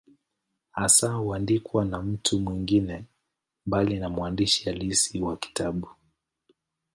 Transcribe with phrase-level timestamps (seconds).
[0.71, 3.03] Hasa huandikwa na mtu mwingine,
[3.65, 5.89] mbali na mwandishi halisi wa kitabu.